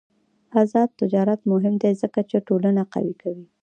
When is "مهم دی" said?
1.51-1.93